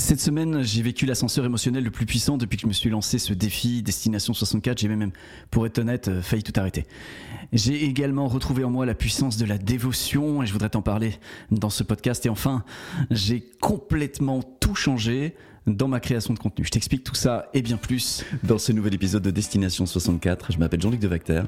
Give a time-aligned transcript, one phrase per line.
[0.00, 3.18] Cette semaine, j'ai vécu l'ascenseur émotionnel le plus puissant depuis que je me suis lancé
[3.18, 4.78] ce défi Destination 64.
[4.78, 5.10] J'ai même,
[5.50, 6.86] pour être honnête, euh, failli tout arrêter.
[7.52, 11.14] J'ai également retrouvé en moi la puissance de la dévotion et je voudrais t'en parler
[11.50, 12.24] dans ce podcast.
[12.26, 12.62] Et enfin,
[13.10, 15.34] j'ai complètement tout changé
[15.66, 16.64] dans ma création de contenu.
[16.64, 20.52] Je t'explique tout ça et bien plus dans ce nouvel épisode de Destination 64.
[20.52, 21.42] Je m'appelle Jean-Luc Devacter.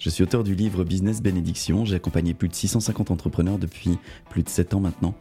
[0.00, 1.84] Je suis auteur du livre Business Bénédiction.
[1.84, 3.98] J'ai accompagné plus de 650 entrepreneurs depuis
[4.30, 5.14] plus de 7 ans maintenant.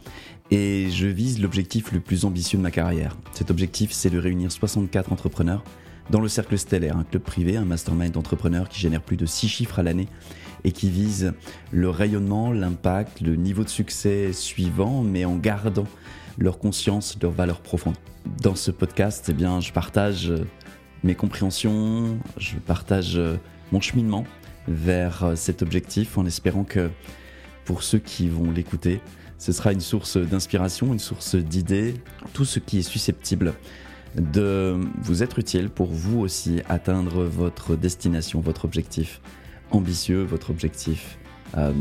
[0.52, 3.16] Et je vise l'objectif le plus ambitieux de ma carrière.
[3.34, 5.64] Cet objectif, c'est de réunir 64 entrepreneurs
[6.10, 9.48] dans le cercle stellaire, un club privé, un mastermind d'entrepreneurs qui génère plus de 6
[9.48, 10.08] chiffres à l'année
[10.64, 11.34] et qui vise
[11.72, 15.86] le rayonnement, l'impact, le niveau de succès suivant, mais en gardant
[16.40, 17.96] leur conscience, leurs valeurs profondes.
[18.42, 20.34] Dans ce podcast, eh bien, je partage
[21.04, 23.22] mes compréhensions, je partage
[23.72, 24.26] mon cheminement
[24.68, 26.90] vers euh, cet objectif en espérant que
[27.66, 29.00] pour ceux qui vont l'écouter,
[29.40, 31.96] ce sera une source d'inspiration, une source d'idées,
[32.34, 33.54] tout ce qui est susceptible
[34.16, 39.22] de vous être utile pour vous aussi atteindre votre destination, votre objectif
[39.72, 41.18] ambitieux, votre objectif
[41.58, 41.72] euh,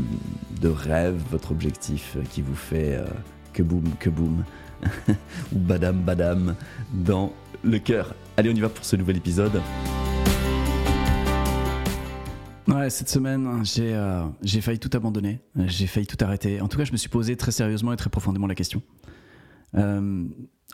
[0.61, 3.05] de rêve, votre objectif qui vous fait euh,
[3.53, 4.43] que boum, que boum,
[5.53, 6.55] ou badam, badam
[6.93, 8.15] dans le cœur.
[8.37, 9.61] Allez, on y va pour ce nouvel épisode.
[12.69, 16.61] Ouais, cette semaine, j'ai euh, j'ai failli tout abandonner, j'ai failli tout arrêter.
[16.61, 18.83] En tout cas, je me suis posé très sérieusement et très profondément la question.
[19.75, 20.23] Euh,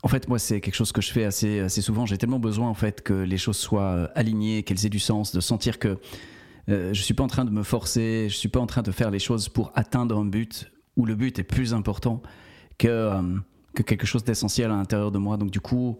[0.04, 2.06] en fait, moi, c'est quelque chose que je fais assez, assez souvent.
[2.06, 5.32] J'ai tellement besoin, en fait, que les choses soient euh, alignées, qu'elles aient du sens,
[5.32, 5.98] de sentir que
[6.70, 8.92] euh, je suis pas en train de me forcer, je suis pas en train de
[8.92, 12.22] faire les choses pour atteindre un but où le but est plus important
[12.78, 13.10] que,
[13.74, 15.38] que quelque chose d'essentiel à l'intérieur de moi.
[15.38, 15.98] Donc, du coup,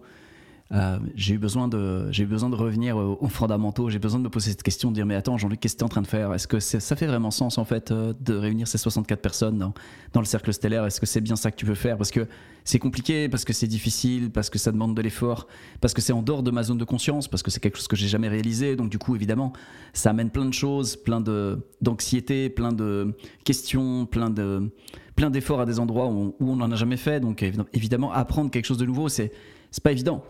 [0.72, 3.88] euh, j'ai eu besoin de j'ai besoin de revenir aux, fondamentaux.
[3.88, 5.82] J'ai besoin de me poser cette question de dire mais attends Jean-Luc qu'est-ce que tu
[5.82, 6.34] es en train de faire?
[6.34, 10.20] Est-ce que ça fait vraiment sens en fait euh, de réunir ces 64 personnes dans,
[10.20, 10.84] le cercle stellaire?
[10.84, 11.96] Est-ce que c'est bien ça que tu veux faire?
[11.96, 12.26] Parce que
[12.64, 15.46] c'est compliqué parce que c'est difficile parce que ça demande de l'effort
[15.80, 17.88] parce que c'est en dehors de ma zone de conscience parce que c'est quelque chose
[17.88, 18.74] que j'ai jamais réalisé.
[18.74, 19.52] Donc du coup évidemment
[19.92, 23.14] ça amène plein de choses plein de d'anxiété plein de
[23.44, 24.72] questions plein de
[25.16, 27.20] d'efforts à des endroits où on, n'en a jamais fait.
[27.20, 29.30] Donc évidemment apprendre quelque chose de nouveau c'est
[29.70, 30.24] c'est pas évident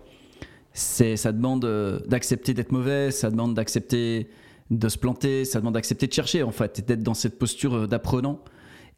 [0.77, 4.29] ça demande euh, d'accepter d'être mauvais, ça demande d'accepter
[4.71, 7.87] de se planter, ça demande d'accepter de chercher en fait, d'être dans cette posture euh,
[7.87, 8.43] d'apprenant.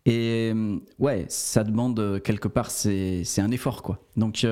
[0.04, 4.04] Et euh, ouais, ça demande quelque part, c'est, un effort quoi.
[4.16, 4.46] Donc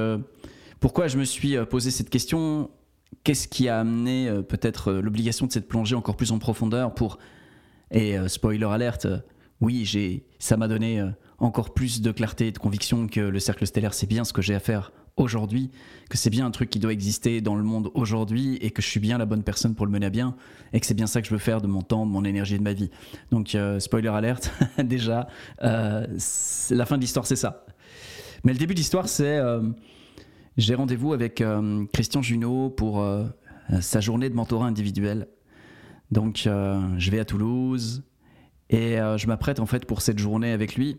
[0.81, 2.70] pourquoi je me suis posé cette question?
[3.25, 7.19] Qu'est-ce qui a amené peut-être l'obligation de cette plongée encore plus en profondeur pour
[7.92, 9.06] et spoiler alerte,
[9.60, 11.03] oui, ça m'a donné
[11.38, 14.42] encore plus de clarté et de conviction que le cercle stellaire, c'est bien ce que
[14.42, 15.71] j'ai à faire aujourd'hui,
[16.10, 18.87] que c'est bien un truc qui doit exister dans le monde aujourd'hui et que je
[18.87, 20.37] suis bien la bonne personne pour le mener à bien
[20.72, 22.54] et que c'est bien ça que je veux faire de mon temps, de mon énergie
[22.54, 22.91] et de ma vie.
[23.31, 25.27] Donc, euh, spoiler alerte, déjà,
[25.62, 26.06] euh,
[26.71, 27.65] la fin de l'histoire, c'est ça.
[28.44, 29.62] Mais le début de l'histoire, c'est euh,
[30.56, 31.43] j'ai rendez-vous avec
[31.93, 33.06] Christian Junot pour
[33.81, 35.28] sa journée de mentorat individuel.
[36.10, 38.04] Donc, je vais à Toulouse
[38.71, 40.98] et je m'apprête en fait pour cette journée avec lui.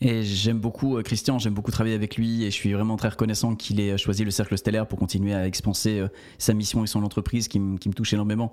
[0.00, 3.08] Et j'aime beaucoup euh, Christian, j'aime beaucoup travailler avec lui et je suis vraiment très
[3.08, 6.86] reconnaissant qu'il ait choisi le cercle stellaire pour continuer à expanser euh, sa mission et
[6.86, 8.52] son entreprise qui, me touche énormément.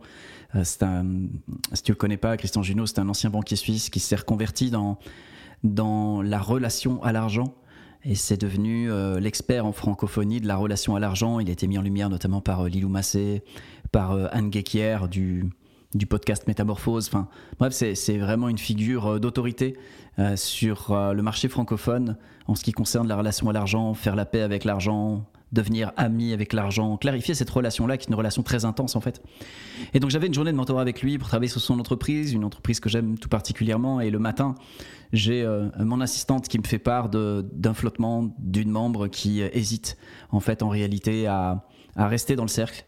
[0.55, 1.05] Euh, un,
[1.73, 4.69] si tu le connais pas, Christian Junot, c'est un ancien banquier suisse qui s'est reconverti
[4.69, 4.99] dans,
[5.63, 7.55] dans la relation à l'argent
[8.03, 11.39] et c'est devenu l'expert en francophonie de la relation à l'argent.
[11.39, 13.43] Il a été mis en lumière notamment par Lilou Massé,
[13.91, 15.51] par Anne Guéquière du,
[15.93, 17.07] du podcast Métamorphose.
[17.07, 17.27] Enfin,
[17.59, 19.75] bref, c'est vraiment une figure d'autorité
[20.19, 24.17] euh, sur euh, le marché francophone en ce qui concerne la relation à l'argent, faire
[24.17, 28.43] la paix avec l'argent, devenir ami avec l'argent, clarifier cette relation-là qui est une relation
[28.43, 29.23] très intense en fait.
[29.93, 32.43] Et donc j'avais une journée de mentorat avec lui pour travailler sur son entreprise, une
[32.43, 34.01] entreprise que j'aime tout particulièrement.
[34.01, 34.55] Et le matin,
[35.13, 39.97] j'ai euh, mon assistante qui me fait part d'un flottement d'une membre qui hésite
[40.31, 41.63] en fait en réalité à,
[41.95, 42.85] rester dans le cercle.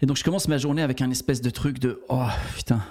[0.00, 2.82] Et donc je commence ma journée avec un espèce de truc de oh putain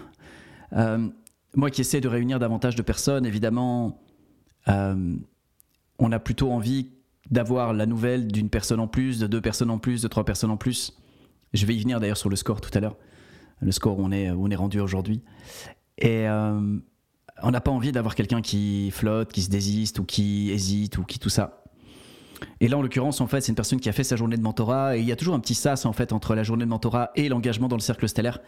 [1.56, 4.00] moi qui essaie de réunir davantage de personnes, évidemment,
[4.68, 5.16] euh,
[6.00, 6.92] on a plutôt envie
[7.32, 10.52] d'avoir la nouvelle d'une personne en plus, de deux personnes en plus, de trois personnes
[10.52, 10.96] en plus.
[11.54, 12.98] Je vais y venir d'ailleurs sur le score tout à l'heure,
[13.62, 15.22] le score où on est, on est rendu aujourd'hui.
[15.98, 16.78] Et euh,
[17.42, 21.04] on n'a pas envie d'avoir quelqu'un qui flotte, qui se désiste ou qui hésite ou
[21.04, 21.64] qui tout ça.
[22.60, 24.42] Et là, en l'occurrence, en fait, c'est une personne qui a fait sa journée de
[24.42, 26.70] mentorat et il y a toujours un petit sas en fait entre la journée de
[26.70, 28.40] mentorat et l'engagement dans le cercle stellaire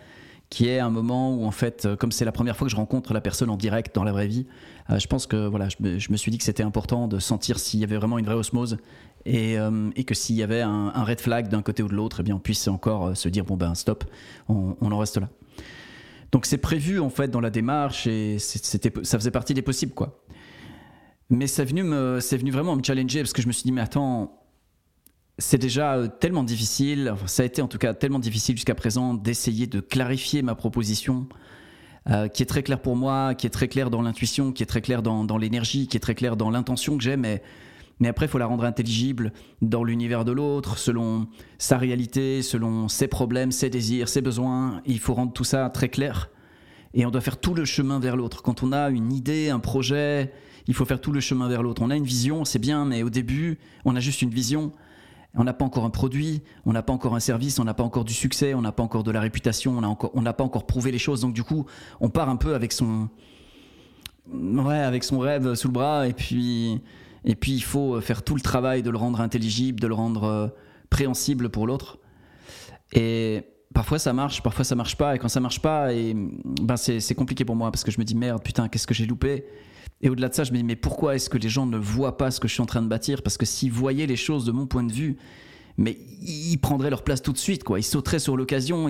[0.49, 2.77] qui est un moment où en fait, euh, comme c'est la première fois que je
[2.77, 4.45] rencontre la personne en direct dans la vraie vie,
[4.89, 7.79] euh, je pense que voilà, je me, suis dit que c'était important de sentir s'il
[7.79, 8.77] y avait vraiment une vraie osmose
[9.25, 12.23] et, euh, que s'il y avait un, red flag d'un côté ou de l'autre, eh
[12.23, 14.05] bien on puisse encore se dire bon ben stop,
[14.47, 15.27] on, en reste là.
[16.31, 20.23] Donc c'est prévu en fait dans la démarche et ça faisait partie des possibles quoi.
[21.29, 24.37] Mais c'est venu, venu vraiment me challenger parce que je me suis dit mais attends,
[25.39, 29.13] c'est déjà euh, tellement difficile, ça a été en tout cas tellement difficile jusqu'à présent
[29.13, 31.27] d'essayer de clarifier ma proposition,
[32.09, 34.67] euh, qui est très claire pour moi, qui est très claire dans l'intuition, qui est
[34.67, 37.43] très claire dans, dans l'énergie, qui est très claire dans l'intention que j'ai, mais,
[37.99, 41.27] mais après, il faut la rendre intelligible dans l'univers de l'autre, selon
[41.57, 44.81] sa réalité, selon ses problèmes, ses désirs, ses besoins.
[44.85, 46.29] Il faut rendre tout ça très clair.
[46.93, 48.41] Et on doit faire tout le chemin vers l'autre.
[48.41, 50.31] Quand on a une idée, un projet,
[50.67, 51.81] il faut faire tout le chemin vers l'autre.
[51.81, 54.71] On a une vision, c'est bien, mais au début, on a juste une vision.
[55.35, 57.83] On n'a pas encore un produit, on n'a pas encore un service, on n'a pas
[57.83, 59.79] encore du succès, on n'a pas encore de la réputation,
[60.13, 61.21] on n'a pas encore prouvé les choses.
[61.21, 61.65] Donc du coup,
[61.99, 63.09] on part un peu avec son,
[64.33, 66.81] ouais, avec son rêve sous le bras, et puis,
[67.23, 70.23] et puis il faut faire tout le travail de le rendre intelligible, de le rendre
[70.23, 70.47] euh,
[70.89, 71.99] préhensible pour l'autre.
[72.93, 73.43] Et
[73.73, 77.45] parfois ça marche, parfois ça marche pas, et quand ça marche pas, ben c'est compliqué
[77.45, 79.45] pour moi parce que je me dis merde, putain, qu'est-ce que j'ai loupé?
[80.01, 82.17] Et au-delà de ça, je me dis, mais pourquoi est-ce que les gens ne voient
[82.17, 83.23] pas ce que je suis en train de bâtir?
[83.23, 85.17] Parce que s'ils voyaient les choses de mon point de vue,
[85.77, 87.79] mais ils prendraient leur place tout de suite, quoi.
[87.79, 88.89] Ils sauteraient sur l'occasion.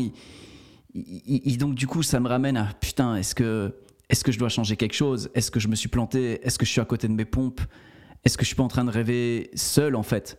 [0.94, 3.74] Ils, donc, du coup, ça me ramène à putain, est-ce que,
[4.10, 5.30] est que je dois changer quelque chose?
[5.34, 6.46] Est-ce que je me suis planté?
[6.46, 7.62] Est-ce que je suis à côté de mes pompes?
[8.26, 10.38] Est-ce que je suis pas en train de rêver seul, en fait?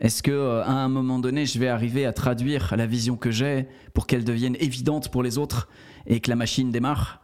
[0.00, 3.30] Est-ce que euh, à un moment donné, je vais arriver à traduire la vision que
[3.30, 5.68] j'ai pour qu'elle devienne évidente pour les autres
[6.06, 7.20] et que la machine démarre?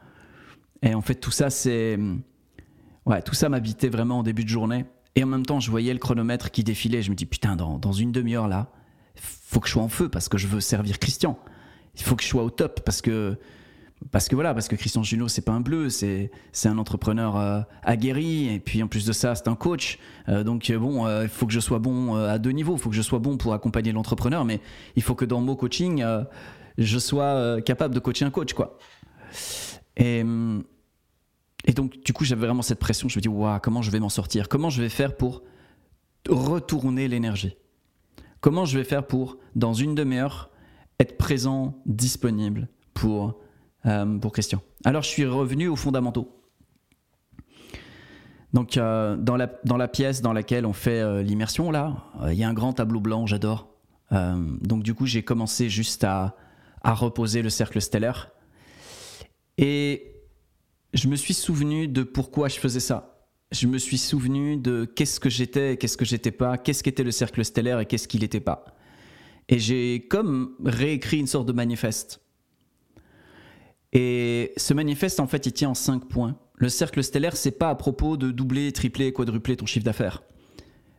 [0.82, 1.98] Et en fait, tout ça, c'est
[3.06, 4.84] Ouais, tout ça m'habitait vraiment en début de journée.
[5.14, 7.02] Et en même temps, je voyais le chronomètre qui défilait.
[7.02, 8.68] Je me dis, putain, dans, dans une demi-heure là,
[9.14, 11.38] faut que je sois en feu parce que je veux servir Christian.
[11.94, 13.38] Il faut que je sois au top parce que
[14.10, 17.36] parce que voilà, parce que Christian Junot, c'est pas un bleu, c'est c'est un entrepreneur
[17.36, 19.98] euh, aguerri et puis en plus de ça, c'est un coach.
[20.28, 22.74] Euh, donc euh, bon, il faut que je sois bon à deux niveaux.
[22.74, 24.60] Il faut que je sois bon pour accompagner l'entrepreneur, mais
[24.96, 26.04] il faut que dans mon coaching,
[26.78, 28.78] je sois capable de coacher un coach, quoi.
[29.96, 30.24] Et
[31.66, 33.08] et donc, du coup, j'avais vraiment cette pression.
[33.08, 34.48] Je me dis, waouh, comment je vais m'en sortir?
[34.48, 35.42] Comment je vais faire pour
[36.28, 37.56] retourner l'énergie?
[38.40, 40.50] Comment je vais faire pour, dans une demi-heure,
[41.00, 43.40] être présent, disponible pour,
[43.86, 46.42] euh, pour Christian Alors, je suis revenu aux fondamentaux.
[48.52, 51.96] Donc, euh, dans, la, pièce dans laquelle on fait euh, l'immersion, là,
[52.28, 53.68] il y a un grand tableau blanc, j'adore.
[54.10, 56.36] donc, du coup, j'ai commencé juste à,
[56.82, 58.30] à reposer le cercle stellaire.
[59.58, 60.22] Et
[60.94, 63.28] je me suis souvenu de pourquoi je faisais ça.
[63.52, 67.04] Je me suis souvenu de qu'est-ce que j'étais et qu'est-ce que j'étais pas, qu'est-ce qu'était
[67.04, 68.64] le cercle stellaire et qu'est-ce qu'il n'était pas.
[69.48, 72.20] Et j'ai comme réécrit une sorte de manifeste.
[73.92, 76.36] Et ce manifeste, en fait, il tient en cinq points.
[76.56, 80.22] Le cercle stellaire, c'est pas à propos de doubler, tripler, quadrupler ton chiffre d'affaires.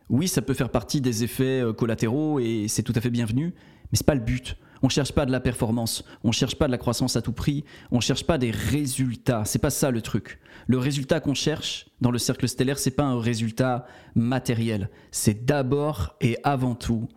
[0.08, 3.54] Oui, ça peut faire partie des effets euh, collatéraux et c'est tout à fait bienvenu,
[3.90, 4.56] mais c'est pas le but.
[4.82, 7.64] On cherche pas de la performance, on cherche pas de la croissance à tout prix,
[7.90, 9.44] on cherche pas des résultats.
[9.44, 10.38] C'est pas ça le truc.
[10.66, 14.88] Le résultat qu'on cherche dans le cercle stellaire, c'est pas un résultat matériel.
[15.10, 17.08] C'est d'abord et avant tout,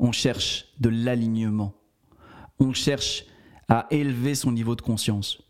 [0.00, 1.74] on cherche de l'alignement.
[2.58, 3.26] On cherche
[3.68, 5.42] à élever son niveau de conscience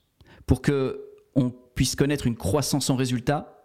[0.47, 1.00] pour que
[1.35, 3.62] on puisse connaître une croissance en résultat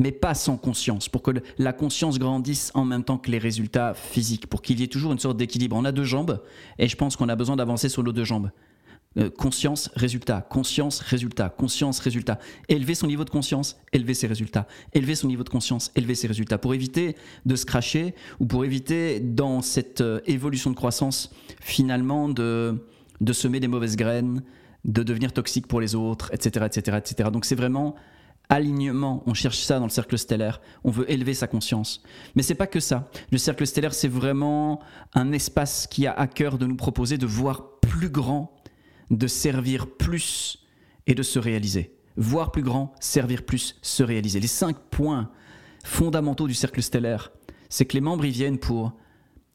[0.00, 3.92] mais pas sans conscience, pour que la conscience grandisse en même temps que les résultats
[3.92, 5.76] physiques, pour qu'il y ait toujours une sorte d'équilibre.
[5.76, 6.42] On a deux jambes,
[6.78, 8.50] et je pense qu'on a besoin d'avancer sur nos deux jambes.
[9.18, 12.38] Euh, conscience, résultat, conscience, résultat, conscience, résultat.
[12.68, 14.68] Élever son niveau de conscience, élever ses résultats.
[14.94, 16.58] Élever son niveau de conscience, élever ses résultats.
[16.58, 22.28] Pour éviter de se cracher, ou pour éviter, dans cette euh, évolution de croissance, finalement,
[22.28, 22.86] de,
[23.20, 24.42] de semer des mauvaises graines,
[24.84, 26.66] de devenir toxique pour les autres, etc.
[26.66, 27.30] etc., etc.
[27.30, 27.94] Donc c'est vraiment
[28.48, 32.02] alignement, on cherche ça dans le cercle stellaire, on veut élever sa conscience.
[32.34, 33.08] Mais c'est pas que ça.
[33.30, 34.80] Le cercle stellaire, c'est vraiment
[35.14, 38.52] un espace qui a à cœur de nous proposer de voir plus grand,
[39.10, 40.66] de servir plus
[41.06, 41.96] et de se réaliser.
[42.16, 44.40] Voir plus grand, servir plus, se réaliser.
[44.40, 45.30] Les cinq points
[45.84, 47.30] fondamentaux du cercle stellaire,
[47.68, 48.92] c'est que les membres y viennent pour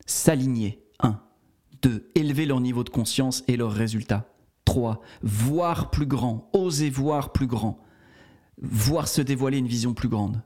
[0.06, 0.85] s'aligner.
[1.86, 1.90] 1.
[1.90, 2.12] 2.
[2.16, 4.28] Élever leur niveau de conscience et leurs résultats.
[4.66, 5.02] 3.
[5.22, 7.80] Voir plus grand, oser voir plus grand
[8.62, 10.42] voir se dévoiler une vision plus grande,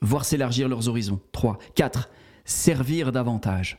[0.00, 1.20] voir s'élargir leurs horizons.
[1.32, 1.58] 3.
[1.74, 2.10] 4.
[2.44, 3.78] Servir davantage.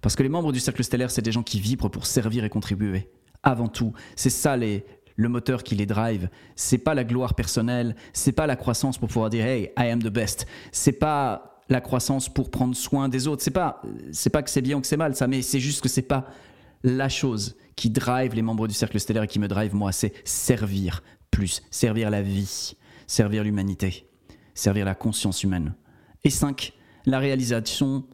[0.00, 2.48] Parce que les membres du cercle stellaire, c'est des gens qui vibrent pour servir et
[2.48, 3.10] contribuer.
[3.42, 4.84] Avant tout, c'est ça les,
[5.16, 6.28] le moteur qui les drive.
[6.54, 10.02] C'est pas la gloire personnelle, c'est pas la croissance pour pouvoir dire hey, I am
[10.02, 10.46] the best.
[10.72, 13.42] C'est pas la croissance pour prendre soin des autres.
[13.42, 13.82] C'est pas
[14.12, 16.02] c'est pas que c'est bien ou que c'est mal ça, mais c'est juste que c'est
[16.02, 16.26] pas
[16.82, 20.12] la chose qui drive les membres du cercle stellaire et qui me drive moi, c'est
[20.24, 24.08] servir plus, servir la vie servir l'humanité,
[24.54, 25.74] servir la conscience humaine.
[26.24, 26.72] Et 5.
[27.06, 28.04] La réalisation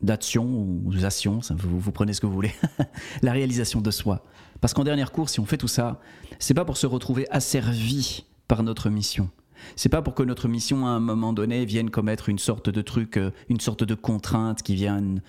[0.00, 2.54] d'actions ou d'actions, vous, vous prenez ce que vous voulez,
[3.22, 4.24] la réalisation de soi.
[4.60, 6.00] Parce qu'en dernière course, si on fait tout ça,
[6.38, 9.30] c'est pas pour se retrouver asservi par notre mission.
[9.76, 12.82] C'est pas pour que notre mission à un moment donné vienne commettre une sorte de
[12.82, 15.20] truc, euh, une sorte de contrainte qui vienne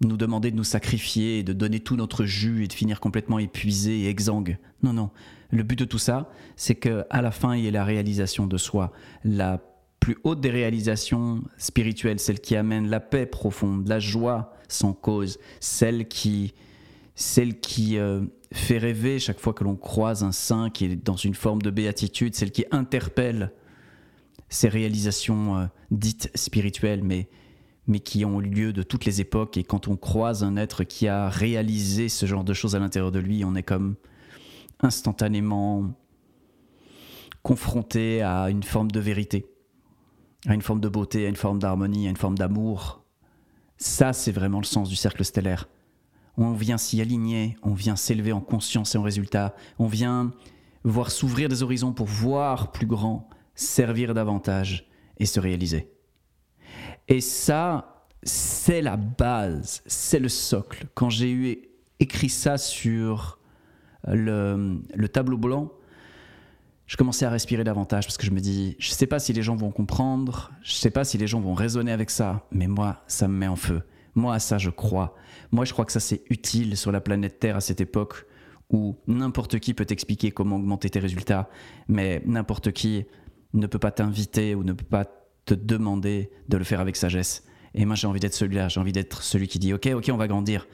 [0.00, 4.00] nous demander de nous sacrifier, de donner tout notre jus et de finir complètement épuisé
[4.02, 4.58] et exsangue.
[4.82, 5.10] Non, non.
[5.50, 8.56] Le but de tout ça, c'est qu'à la fin, il y ait la réalisation de
[8.58, 8.92] soi,
[9.24, 9.60] la
[9.98, 15.38] plus haute des réalisations spirituelles, celle qui amène la paix profonde, la joie sans cause,
[15.60, 16.54] celle qui,
[17.18, 18.20] celle qui euh,
[18.52, 21.70] fait rêver chaque fois que l'on croise un saint qui est dans une forme de
[21.70, 23.52] béatitude, celle qui interpelle
[24.48, 27.28] ces réalisations euh, dites spirituelles, mais,
[27.88, 29.56] mais qui ont lieu de toutes les époques.
[29.56, 33.10] Et quand on croise un être qui a réalisé ce genre de choses à l'intérieur
[33.10, 33.96] de lui, on est comme
[34.78, 35.90] instantanément
[37.42, 39.44] confronté à une forme de vérité,
[40.46, 43.02] à une forme de beauté, à une forme d'harmonie, à une forme d'amour.
[43.76, 45.66] Ça, c'est vraiment le sens du cercle stellaire.
[46.38, 50.30] On vient s'y aligner, on vient s'élever en conscience et en résultat, on vient
[50.84, 55.90] voir s'ouvrir des horizons pour voir plus grand, servir davantage et se réaliser.
[57.08, 60.86] Et ça, c'est la base, c'est le socle.
[60.94, 61.58] Quand j'ai eu
[61.98, 63.40] écrit ça sur
[64.06, 65.72] le, le, tableau blanc,
[66.86, 69.32] je commençais à respirer davantage parce que je me dis, je ne sais pas si
[69.32, 72.46] les gens vont comprendre, je ne sais pas si les gens vont raisonner avec ça,
[72.52, 73.82] mais moi, ça me met en feu.
[74.18, 75.14] Moi, à ça, je crois.
[75.52, 78.26] Moi, je crois que ça, c'est utile sur la planète Terre à cette époque
[78.68, 81.48] où n'importe qui peut t'expliquer comment augmenter tes résultats,
[81.86, 83.06] mais n'importe qui
[83.54, 85.04] ne peut pas t'inviter ou ne peut pas
[85.46, 87.44] te demander de le faire avec sagesse.
[87.74, 90.16] Et moi, j'ai envie d'être celui-là, j'ai envie d'être celui qui dit Ok, ok, on
[90.16, 90.66] va grandir,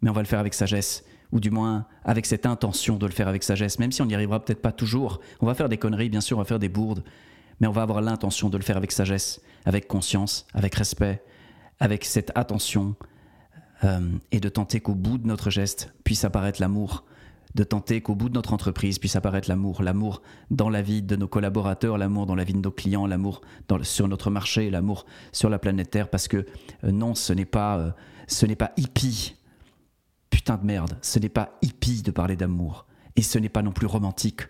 [0.00, 3.12] mais on va le faire avec sagesse, ou du moins avec cette intention de le
[3.12, 5.20] faire avec sagesse, même si on n'y arrivera peut-être pas toujours.
[5.40, 7.02] On va faire des conneries, bien sûr, on va faire des bourdes,
[7.58, 11.20] mais on va avoir l'intention de le faire avec sagesse, avec conscience, avec respect,
[11.82, 12.94] avec cette attention,
[13.82, 13.98] euh,
[14.30, 17.04] et de tenter qu'au bout de notre geste puisse apparaître l'amour,
[17.56, 20.22] de tenter qu'au bout de notre entreprise puisse apparaître l'amour, l'amour
[20.52, 23.40] dans la vie de nos collaborateurs, l'amour dans la vie de nos clients, l'amour
[23.82, 26.46] sur notre marché, l'amour sur la planète Terre, parce que
[26.84, 27.90] euh, non, ce n'est pas, euh,
[28.28, 29.34] ce n'est pas hippie,
[30.30, 32.86] putain de merde, ce n'est pas hippie de parler d'amour,
[33.16, 34.42] et ce n'est pas non plus romantique,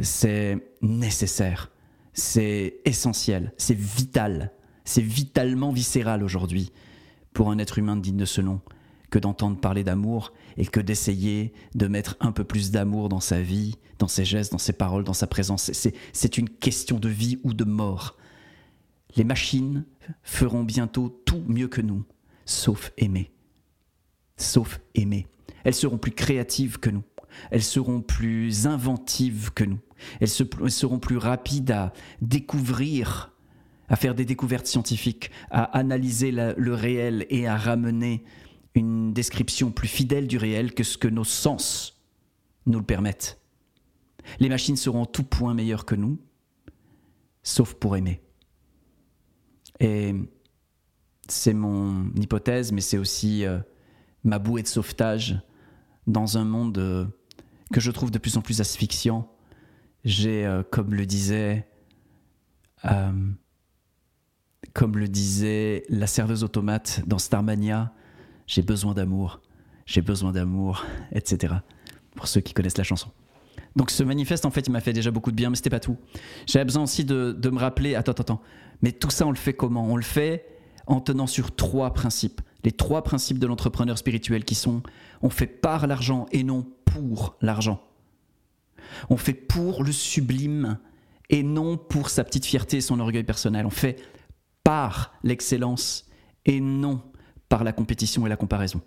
[0.00, 1.70] c'est nécessaire,
[2.14, 4.50] c'est essentiel, c'est vital,
[4.84, 6.72] c'est vitalement viscéral aujourd'hui
[7.32, 8.60] pour un être humain digne de ce nom
[9.10, 13.40] que d'entendre parler d'amour et que d'essayer de mettre un peu plus d'amour dans sa
[13.40, 15.70] vie, dans ses gestes, dans ses paroles, dans sa présence.
[16.12, 18.16] C'est une question de vie ou de mort.
[19.16, 19.84] Les machines
[20.22, 22.04] feront bientôt tout mieux que nous,
[22.44, 23.30] sauf aimer.
[24.36, 25.28] Sauf aimer.
[25.62, 27.04] Elles seront plus créatives que nous.
[27.50, 29.80] Elles seront plus inventives que nous.
[30.20, 33.32] Elles, seront plus rapides à découvrir,
[33.88, 38.24] à faire des découvertes scientifiques, à analyser le réel et à ramener
[38.74, 42.02] une description plus fidèle du réel que ce que nos sens
[42.66, 43.40] nous le permettent.
[44.40, 46.18] Les machines seront tout point meilleures que nous,
[47.42, 48.20] sauf pour aimer.
[49.80, 50.14] Et
[51.28, 53.58] c'est mon hypothèse, mais c'est aussi euh,
[54.24, 55.38] ma bouée de sauvetage
[56.06, 57.06] dans un monde euh,
[57.72, 59.30] que je trouve de plus en plus asphyxiant.
[60.04, 61.66] J'ai, euh, comme le disait,
[64.74, 67.92] comme le disait la serveuse automate dans Starmania,
[68.46, 69.40] j'ai besoin d'amour,
[69.86, 71.54] j'ai besoin d'amour, etc.
[72.16, 73.08] Pour ceux qui connaissent la chanson.
[73.76, 75.80] Donc ce manifeste, en fait, il m'a fait déjà beaucoup de bien, mais c'était pas
[75.80, 75.96] tout.
[76.46, 78.42] J'avais besoin aussi de, me rappeler, attends, attends, attends,
[78.82, 79.86] mais tout ça, on le fait comment?
[79.86, 80.46] On le fait
[80.86, 82.40] en tenant sur trois principes.
[82.64, 84.82] Les trois principes de l'entrepreneur spirituel qui sont,
[85.22, 87.80] on fait par l'argent et non pour l'argent.
[89.08, 90.78] On fait pour le sublime
[91.30, 93.66] et non pour sa petite fierté et son orgueil personnel.
[93.66, 93.96] On fait
[94.64, 96.08] par l'excellence
[96.46, 97.02] et non
[97.48, 98.80] par la compétition et la comparaison.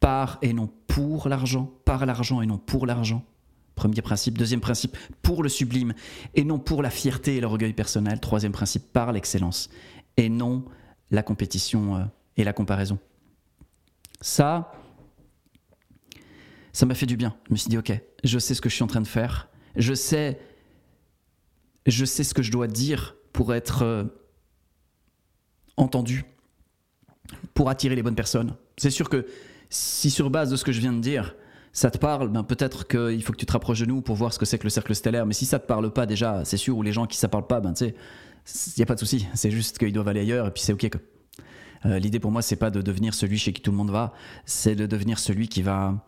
[0.00, 3.24] Par et non pour l'argent, par l'argent et non pour l'argent.
[3.74, 4.36] Premier principe.
[4.36, 5.94] Deuxième principe, pour le sublime
[6.34, 8.20] et non pour la fierté et l'orgueil personnel.
[8.20, 9.70] Troisième principe, par l'excellence
[10.16, 10.64] et non
[11.10, 12.04] la compétition euh,
[12.36, 12.98] et la comparaison.
[14.20, 14.72] Ça,
[16.72, 17.36] ça m'a fait du bien.
[17.46, 17.92] Je me suis dit, ok,
[18.24, 19.48] je sais ce que je suis en train de faire.
[19.76, 20.40] Je sais,
[21.86, 24.04] je sais ce que je dois dire pour être euh,
[25.76, 26.24] entendu
[27.54, 28.54] pour attirer les bonnes personnes.
[28.76, 29.26] C'est sûr que
[29.70, 31.34] si sur base de ce que je viens de dire,
[31.72, 34.32] ça te parle, ben peut-être qu'il faut que tu te rapproches de nous pour voir
[34.32, 35.24] ce que c'est que le cercle stellaire.
[35.24, 37.46] Mais si ça te parle pas déjà, c'est sûr, ou les gens qui ça parle
[37.46, 37.94] pas, ben tu sais,
[38.76, 39.26] il n'y a pas de souci.
[39.34, 40.90] C'est juste qu'ils doivent aller ailleurs et puis c'est ok.
[41.86, 44.12] Euh, L'idée pour moi, c'est pas de devenir celui chez qui tout le monde va,
[44.44, 46.04] c'est de devenir celui qui va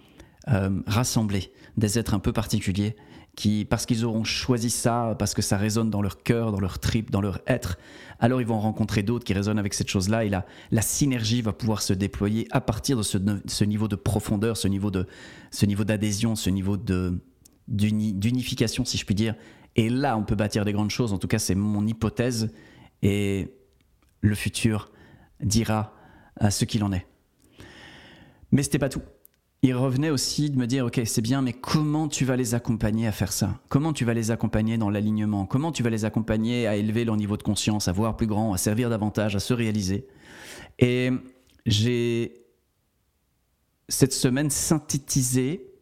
[0.48, 2.94] euh, rassembler des êtres un peu particuliers
[3.36, 6.78] qui, parce qu'ils auront choisi ça, parce que ça résonne dans leur cœur, dans leur
[6.78, 7.78] trip, dans leur être,
[8.20, 11.52] alors ils vont rencontrer d'autres qui résonnent avec cette chose-là et la, la synergie va
[11.52, 15.06] pouvoir se déployer à partir de ce, niveau de profondeur, ce niveau de
[15.50, 17.20] ce niveau d'adhésion, ce niveau de
[17.66, 19.34] d'unification, si je puis dire.
[19.74, 21.14] Et là, on peut bâtir des grandes choses.
[21.14, 22.52] En tout cas, c'est mon hypothèse
[23.00, 23.54] et
[24.20, 24.90] le futur
[25.42, 25.94] dira
[26.36, 27.06] à ce qu'il en est.
[28.52, 29.02] Mais c'était pas tout.
[29.66, 33.06] Il revenait aussi de me dire, ok, c'est bien, mais comment tu vas les accompagner
[33.06, 33.58] à faire ça?
[33.70, 35.46] Comment tu vas les accompagner dans l'alignement?
[35.46, 38.52] Comment tu vas les accompagner à élever leur niveau de conscience, à voir plus grand,
[38.52, 40.06] à servir davantage, à se réaliser?
[40.78, 41.08] Et
[41.64, 42.44] j'ai
[43.88, 45.72] cette semaine synthétisé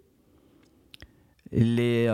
[1.51, 2.07] les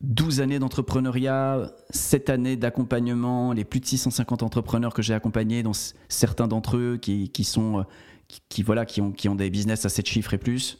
[0.00, 5.62] 12 euh, années d'entrepreneuriat, 7 années d'accompagnement, les plus de 650 entrepreneurs que j'ai accompagnés,
[5.62, 5.72] dont
[6.08, 7.84] certains d'entre eux qui, sont,
[8.48, 10.78] qui, voilà, qui, ont, qui ont des business à 7 chiffres et plus.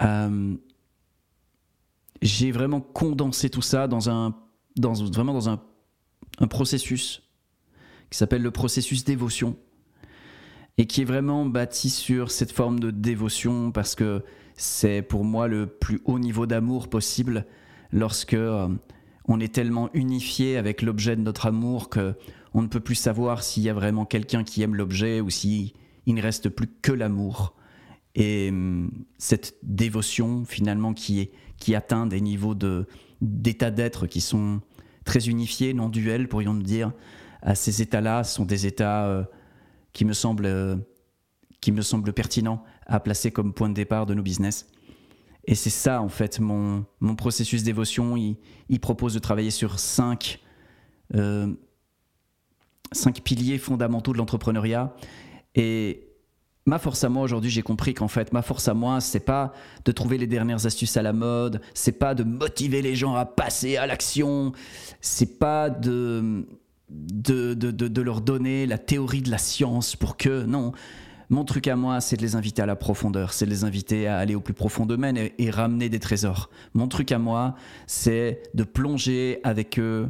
[0.00, 0.56] Euh,
[2.22, 4.34] j'ai vraiment condensé tout ça dans un,
[4.76, 5.62] dans, vraiment dans un,
[6.38, 7.22] un processus
[8.10, 9.56] qui s'appelle le processus dévotion
[10.78, 14.24] et qui est vraiment bâti sur cette forme de dévotion parce que
[14.56, 17.46] c'est pour moi le plus haut niveau d'amour possible
[17.92, 18.68] lorsque euh,
[19.26, 22.14] on est tellement unifié avec l'objet de notre amour que
[22.54, 25.30] on ne peut plus savoir s'il y a vraiment quelqu'un qui aime l'objet ou
[26.08, 27.54] s'il ne reste plus que l'amour.
[28.14, 32.54] Et hum, cette dévotion finalement qui, est, atteint des niveaux
[33.20, 34.62] d'état d'être qui sont
[35.04, 36.92] très unifiés, non duels pourrions-nous dire,
[37.42, 39.22] à ces états-là sont des états euh,
[39.92, 40.76] qui me semblent euh,
[41.60, 44.66] qui me semble pertinent à placer comme point de départ de nos business.
[45.44, 48.16] Et c'est ça, en fait, mon, mon processus d'évotion.
[48.16, 48.36] Il,
[48.70, 50.40] il, propose de travailler sur cinq,
[51.14, 51.52] euh,
[52.92, 54.94] cinq piliers fondamentaux de l'entrepreneuriat.
[55.54, 56.08] Et
[56.66, 59.52] ma force à moi aujourd'hui, j'ai compris qu'en fait, ma force à moi, c'est pas
[59.84, 63.24] de trouver les dernières astuces à la mode, c'est pas de motiver les gens à
[63.24, 64.52] passer à l'action,
[65.00, 66.46] c'est pas de
[66.90, 70.72] de, de, leur donner la théorie de la science pour que, non,
[71.30, 74.06] mon truc à moi, c'est de les inviter à la profondeur, c'est de les inviter
[74.06, 76.48] à aller au plus profond d'eux-mêmes et, ramener des trésors.
[76.72, 77.54] Mon truc à moi,
[77.86, 80.08] c'est de plonger avec eux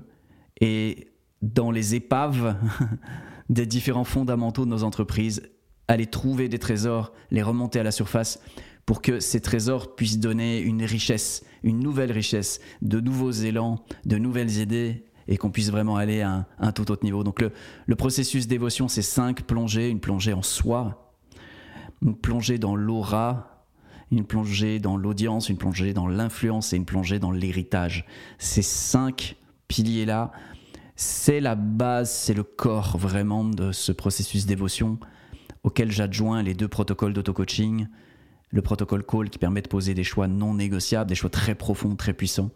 [0.61, 1.09] et
[1.43, 2.57] dans les épaves
[3.49, 5.43] des différents fondamentaux de nos entreprises,
[5.89, 8.41] aller trouver des trésors, les remonter à la surface
[8.85, 14.17] pour que ces trésors puissent donner une richesse, une nouvelle richesse, de nouveaux élans, de
[14.17, 17.23] nouvelles idées et qu'on puisse vraiment aller à un, tout autre niveau.
[17.23, 17.53] Donc le,
[17.87, 21.15] le processus d'évotion, c'est cinq plongées, une plongée en soi,
[22.03, 23.67] une plongée dans l'aura,
[24.11, 28.07] une plongée dans l'audience, une plongée dans l'influence et une plongée dans l'héritage.
[28.39, 29.37] Ces cinq
[29.69, 30.33] piliers-là,
[31.01, 34.99] c'est la base, c'est le corps vraiment de ce processus d'évotion
[35.63, 37.87] auquel j'adjoins les deux protocoles d'auto-coaching.
[38.51, 41.95] Le protocole Call qui permet de poser des choix non négociables, des choix très profonds,
[41.95, 42.51] très puissants,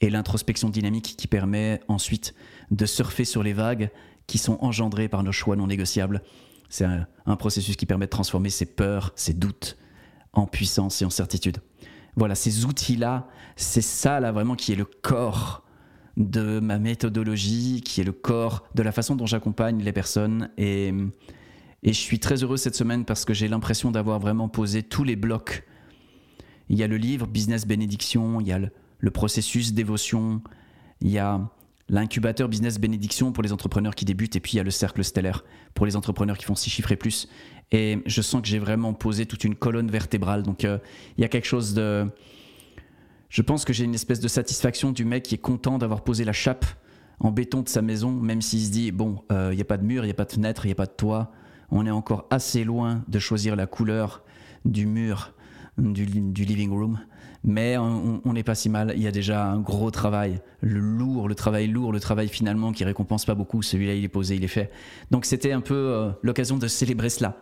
[0.00, 2.34] et l'introspection dynamique qui permet ensuite
[2.70, 3.90] de surfer sur les vagues
[4.28, 6.22] qui sont engendrées par nos choix non négociables
[6.68, 9.76] c'est un, processus qui permet de transformer ses peurs, ses doutes
[10.32, 11.58] en puissance et en certitude.
[12.14, 15.64] Voilà, ces outils-là, c'est ça là vraiment qui est le corps
[16.18, 20.50] de ma méthodologie, qui est le corps de la façon dont j'accompagne les personnes.
[20.58, 20.92] Et,
[21.82, 25.04] et je suis très heureux cette semaine parce que j'ai l'impression d'avoir vraiment posé tous
[25.04, 25.64] les blocs.
[26.68, 30.42] Il y a le livre Business Bénédiction, il y a le, processus dévotion,
[31.00, 31.40] il y a
[31.88, 35.02] l'incubateur business bénédiction pour les entrepreneurs qui débutent, et puis il y a le cercle
[35.02, 37.28] stellaire pour les entrepreneurs qui font six chiffres et plus.
[37.70, 40.42] Et je sens que j'ai vraiment posé toute une colonne vertébrale.
[40.42, 40.78] Donc euh,
[41.16, 42.06] il y a quelque chose de...
[43.28, 46.24] Je pense que j'ai une espèce de satisfaction du mec qui est content d'avoir posé
[46.24, 46.64] la chape
[47.20, 49.76] en béton de sa maison, même s'il se dit, bon, euh, il n'y a pas
[49.76, 51.32] de mur, il n'y a pas de fenêtre, il n'y a pas de toit.
[51.70, 54.22] On est encore assez loin de choisir la couleur
[54.64, 55.34] du mur
[55.76, 56.98] du, du living room
[57.44, 58.92] mais on n'est pas si mal.
[58.96, 62.72] Il y a déjà un gros travail, le lourd, le travail lourd, le travail finalement
[62.72, 63.62] qui récompense pas beaucoup.
[63.62, 64.70] Celui-là, il est posé, il est fait.
[65.10, 67.40] Donc c'était un peu euh, l'occasion de célébrer cela.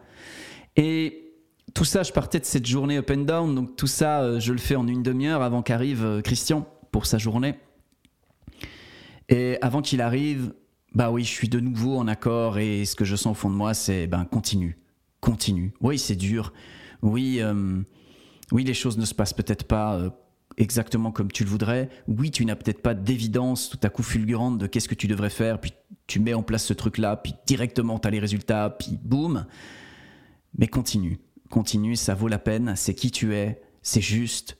[0.76, 1.25] Et
[1.74, 3.54] tout ça, je partais de cette journée up and down.
[3.54, 7.06] Donc tout ça, euh, je le fais en une demi-heure avant qu'arrive euh, Christian pour
[7.06, 7.54] sa journée.
[9.28, 10.54] Et avant qu'il arrive,
[10.94, 13.50] bah oui, je suis de nouveau en accord et ce que je sens au fond
[13.50, 14.78] de moi, c'est ben continue,
[15.20, 15.74] continue.
[15.80, 16.52] Oui, c'est dur.
[17.02, 17.42] Oui
[18.52, 20.10] oui, les choses ne se passent peut-être pas euh,
[20.56, 21.88] exactement comme tu le voudrais.
[22.06, 25.30] Oui, tu n'as peut-être pas d'évidence tout à coup fulgurante de qu'est-ce que tu devrais
[25.30, 25.72] faire, puis
[26.06, 29.46] tu mets en place ce truc-là, puis directement tu as les résultats, puis boum.
[30.58, 31.18] Mais continue,
[31.50, 34.58] continue, ça vaut la peine, c'est qui tu es, c'est juste.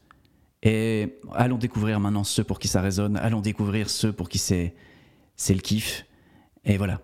[0.63, 4.75] Et allons découvrir maintenant ceux pour qui ça résonne, allons découvrir ceux pour qui c'est,
[5.49, 6.07] le kiff.
[6.65, 7.01] Et voilà.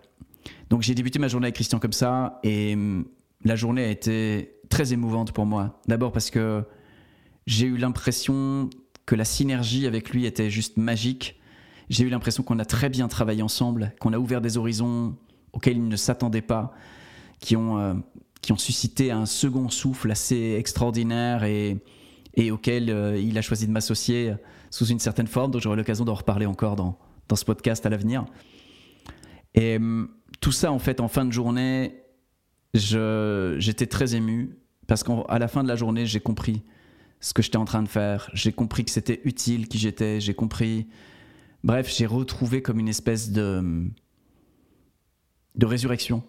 [0.69, 3.05] Donc j'ai débuté ma journée avec Christian comme ça, et hum,
[3.43, 5.79] la journée a été très émouvante pour moi.
[5.87, 6.63] D'abord parce que
[7.45, 8.69] j'ai eu l'impression
[9.05, 11.39] que la synergie avec lui était juste magique.
[11.89, 15.15] J'ai eu l'impression qu'on a très bien travaillé ensemble, qu'on a ouvert des horizons
[15.51, 16.73] auxquels il ne s'attendait pas,
[17.39, 17.93] qui ont, euh,
[18.43, 21.79] qui ont suscité un second souffle assez extraordinaire et,
[22.51, 24.33] auquel euh, il a choisi de m'associer
[24.69, 25.51] sous une certaine forme.
[25.51, 28.25] Donc j'aurai l'occasion d'en reparler encore dans, dans ce podcast à l'avenir.
[29.55, 30.09] Et hum,
[30.41, 32.03] tout ça, en fait, en fin de journée,
[32.73, 36.63] j'étais très ému Parce qu'à la fin de la journée, j'ai compris
[37.21, 38.29] ce que j'étais en train de faire.
[38.33, 40.19] J'ai compris que c'était utile qui j'étais.
[40.19, 40.87] J'ai compris.
[41.63, 43.87] Bref, j'ai retrouvé comme une espèce de
[45.55, 46.23] de résurrection.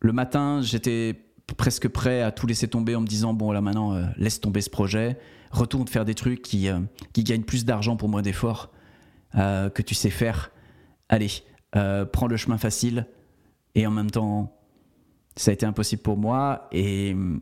[0.00, 1.14] Le matin, j'étais
[1.56, 4.60] presque prêt à tout laisser tomber en me disant bon là maintenant euh, laisse tomber
[4.62, 5.18] ce projet,
[5.50, 6.80] retourne faire des trucs qui, euh,
[7.12, 8.70] qui gagnent plus d'argent pour moins d'efforts
[9.34, 10.52] euh, que tu sais faire.
[11.08, 11.30] Allez,
[11.72, 13.06] prends le chemin facile
[13.74, 14.56] et en même temps
[15.36, 17.40] ça a été impossible pour moi et hum,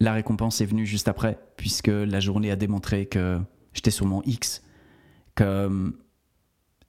[0.00, 3.40] la récompense est venue juste après puisque la journée a démontré que
[3.72, 4.62] j'étais sur mon X,
[5.34, 5.96] que hum,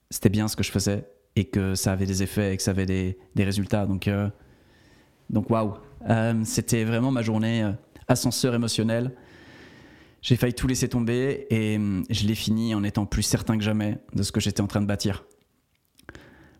[0.10, 2.71] c'était bien ce que je faisais et que ça avait des effets et que ça
[2.71, 3.86] avait des, des résultats.
[3.86, 4.10] Donc,
[5.29, 5.73] donc waouh,
[6.09, 7.71] euh, c'était vraiment ma journée euh,
[8.07, 9.15] ascenseur émotionnel.
[10.21, 13.99] J'ai failli tout laisser tomber et je l'ai fini en étant plus certain que jamais
[14.13, 15.25] de ce que j'étais en train de bâtir.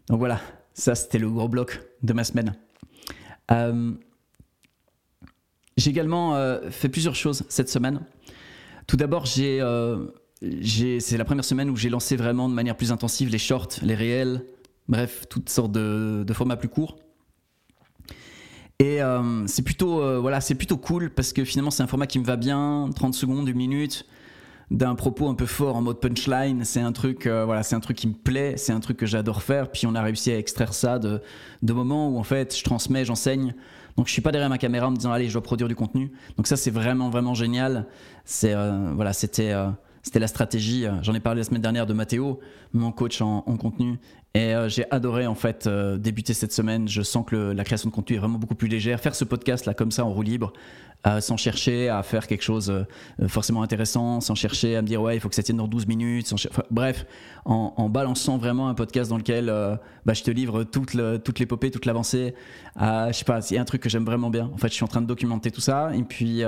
[0.08, 0.40] Donc voilà,
[0.76, 2.54] ça c'était le gros bloc de ma semaine.
[5.78, 8.02] j'ai également fait plusieurs choses cette semaine.
[8.86, 13.40] Tout d'abord, c'est la première semaine où j'ai lancé vraiment de manière plus intensive les
[13.40, 14.46] shorts, les réels,
[14.88, 16.98] Bref, toutes sortes de, formats plus courts.
[18.80, 22.20] Et euh, c'est plutôt, euh, voilà, plutôt cool parce que finalement c'est un format qui
[22.20, 24.06] me va bien, 30 secondes, une minute,
[24.70, 26.66] d'un propos un peu fort en mode punchline.
[26.66, 29.44] C'est un truc, euh, voilà, un truc qui me plaît, c'est un truc que j'adore
[29.44, 29.72] faire.
[29.72, 31.22] Puis on a réussi à extraire ça de,
[31.62, 33.56] de moments où en fait je transmets, j'enseigne.
[33.96, 35.76] Donc je suis pas derrière ma caméra en me disant allez je dois produire du
[35.76, 36.12] contenu.
[36.36, 37.88] Donc ça c'est vraiment vraiment génial.
[38.26, 38.54] C'est
[38.94, 40.86] voilà, c'était la stratégie.
[41.02, 42.42] J'en ai parlé la semaine dernière de Mathéo,
[42.74, 44.00] mon coach en contenu,
[44.36, 46.90] et euh, j'ai adoré en fait euh, débuter cette semaine.
[46.90, 49.00] Je sens que la création de contenu est vraiment beaucoup plus légère.
[49.00, 50.52] Faire ce podcast là comme ça en roue libre,
[51.08, 52.86] euh, sans chercher à faire quelque chose
[53.30, 55.88] forcément intéressant, sans chercher à me dire ouais il faut que ça tienne dans 12
[55.88, 56.34] minutes.
[56.70, 57.06] bref,
[57.46, 59.46] en, balançant vraiment un podcast dans lequel
[60.06, 62.36] bah, je te livre toute, l'épopée, toute l'avancée.
[62.78, 64.52] je sais pas, a un truc que j'aime vraiment bien.
[64.54, 66.44] En fait, je suis en train de documenter tout ça et puis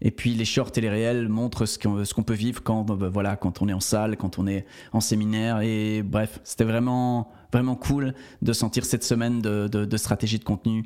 [0.00, 3.36] et puis les shorts et les réels montrent ce qu'on peut vivre quand, bah, voilà,
[3.36, 5.60] quand on est en salle, quand on est en séminaire.
[5.60, 10.84] Et bref, c'était vraiment, vraiment cool de sentir cette semaine de, de, stratégie de contenu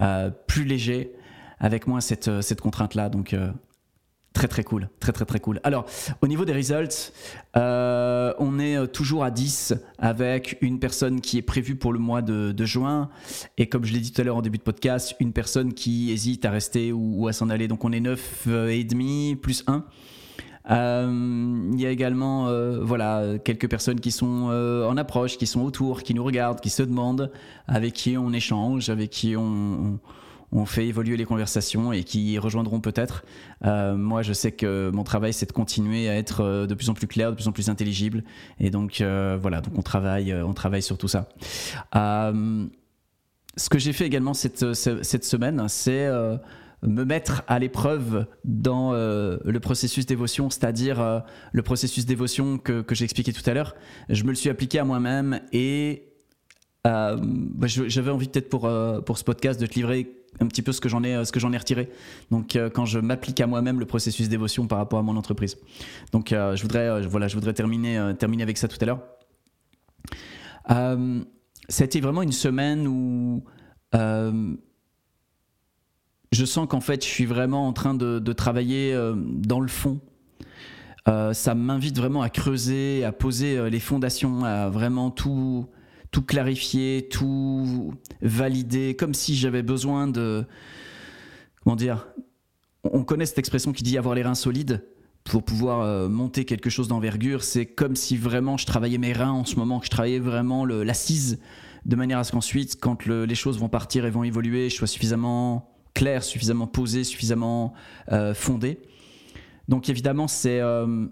[0.00, 1.12] euh, plus léger,
[1.58, 3.08] avec moins cette, cette contrainte-là.
[3.08, 3.50] Donc, euh,
[4.36, 5.60] Très très cool, très très très cool.
[5.64, 5.86] Alors,
[6.20, 7.10] au niveau des results,
[7.56, 11.98] euh, on est euh, toujours à 10 avec une personne qui est prévue pour le
[11.98, 13.08] mois de, juin.
[13.56, 16.12] Et comme je l'ai dit tout à l'heure en début de podcast, une personne qui
[16.12, 17.66] hésite à rester ou, à s'en aller.
[17.66, 19.84] Donc on est 9 euh, plus 1.
[20.68, 22.50] Il y a également
[22.82, 26.82] voilà, quelques personnes qui sont en approche, qui sont autour, qui nous regardent, qui se
[26.82, 27.32] demandent,
[27.68, 29.98] avec qui on échange, avec qui on
[30.64, 33.24] fait évoluer les conversations et qui rejoindront peut-être.
[33.64, 36.88] Euh, moi, je sais que mon travail, c'est de continuer à être euh, de plus
[36.88, 38.24] en plus clair, de plus en plus intelligible.
[38.60, 41.28] Et donc, euh, voilà, donc on travaille, on travaille sur tout ça.
[41.92, 46.08] ce que j'ai fait également cette, cette semaine, c'est
[46.82, 53.04] me mettre à l'épreuve dans le processus d'émotion, c'est-à-dire le processus d'émotion que, que j'ai
[53.04, 53.74] expliqué tout à l'heure.
[54.08, 56.12] Je me le suis appliqué à moi-même et
[56.84, 57.16] bah,
[57.66, 58.70] j'avais envie peut-être pour,
[59.04, 61.40] pour ce podcast de te livrer un petit peu ce que j'en ai, ce que
[61.40, 61.90] j'en ai retiré.
[62.30, 65.56] Donc, euh, quand je m'applique à moi-même le processus d'émotion par rapport à mon entreprise.
[66.12, 69.00] Donc, euh, je voudrais, euh, voilà, je voudrais terminer, terminer avec ça tout à l'heure.
[71.68, 73.44] été vraiment une semaine où
[76.32, 80.00] je sens qu'en fait, je suis vraiment en train de travailler dans le fond.
[81.06, 85.66] ça m'invite vraiment à creuser, à poser les fondations, à vraiment tout
[86.16, 90.46] tout clarifier, tout valider, comme si j'avais besoin de...
[91.62, 92.08] Comment dire
[92.84, 94.82] On connaît cette expression qui dit avoir les reins solides
[95.24, 97.44] pour pouvoir euh, monter quelque chose d'envergure.
[97.44, 100.64] C'est comme si vraiment je travaillais mes reins en ce moment, que je travaillais vraiment
[100.64, 101.38] l'assise,
[101.84, 104.86] de manière à ce qu'ensuite, quand les choses vont partir et vont évoluer, je sois
[104.86, 107.74] suffisamment clair, suffisamment posé, suffisamment
[108.10, 108.80] euh, fondé.
[109.68, 110.60] Donc évidemment, c'est...
[110.60, 111.08] Euh,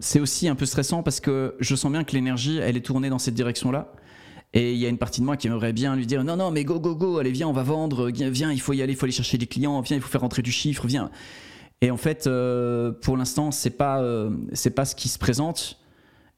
[0.00, 3.08] c'est aussi un peu stressant parce que je sens bien que l'énergie, elle est tournée
[3.08, 3.92] dans cette direction-là.
[4.52, 6.50] Et il y a une partie de moi qui aimerait bien lui dire non, non,
[6.50, 8.96] mais go, go, go, allez, viens, on va vendre, viens, il faut y aller, il
[8.96, 11.10] faut aller chercher des clients, viens, il faut faire rentrer du chiffre, viens.
[11.82, 14.30] Et en fait, euh, pour l'instant, c'est pas, euh,
[14.74, 15.78] pas ce qui se présente.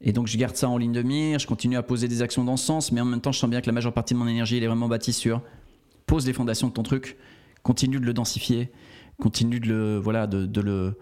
[0.00, 2.44] Et donc, je garde ça en ligne de mire, je continue à poser des actions
[2.44, 4.18] dans ce sens, mais en même temps, je sens bien que la majeure partie de
[4.18, 5.42] mon énergie, elle est vraiment bâtie sur
[6.08, 7.18] pose les fondations de ton truc,
[7.62, 8.72] continue de le densifier,
[9.20, 10.98] continue de le, voilà, de le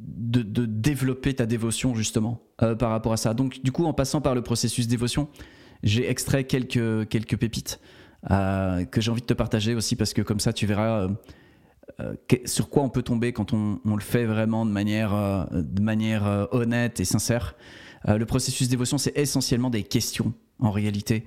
[0.00, 3.34] de, développer ta dévotion justement euh, par rapport à ça.
[3.34, 5.28] Donc du coup, en passant par le processus dévotion,
[5.82, 7.80] j'ai extrait quelques, quelques pépites
[8.30, 11.08] euh, que j'ai envie de te partager aussi parce que comme ça, tu verras
[12.00, 16.48] euh, sur quoi on peut tomber quand on, le fait vraiment de manière, de manière
[16.52, 17.56] honnête et sincère.
[18.06, 21.26] le processus dévotion, c'est essentiellement des questions en réalité.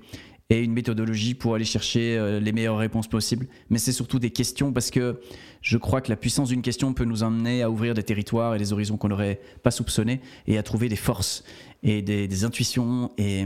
[0.49, 3.47] Et une méthodologie pour aller chercher euh, les meilleures réponses possibles.
[3.69, 5.19] Mais c'est surtout des questions parce que
[5.61, 8.59] je crois que la puissance d'une question peut nous emmener à ouvrir des territoires et
[8.59, 11.43] des horizons qu'on n'aurait pas soupçonnés et à trouver des forces
[11.81, 13.45] et des, intuitions et,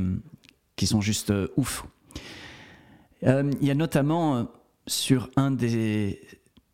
[0.75, 1.85] qui sont juste euh, ouf.
[3.23, 4.51] Euh, il y a notamment
[4.85, 6.21] sur un des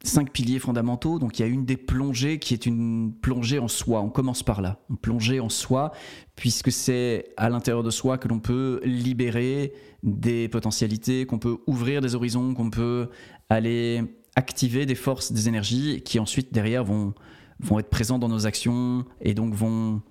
[0.04, 1.18] cinq piliers fondamentaux.
[1.18, 4.02] Donc il y a une des plongées qui est une plongée en soi.
[4.02, 4.80] On commence par là.
[4.90, 5.92] Une plongée en soi,
[6.36, 12.02] puisque c'est à l'intérieur de soi que l'on peut libérer des potentialités, qu'on peut ouvrir
[12.02, 13.10] des horizons, qu'on peut
[13.50, 14.04] aller
[14.36, 17.14] activer des forces, des énergies qui ensuite derrière vont,
[17.60, 20.02] vont être présentes dans nos actions et donc vont,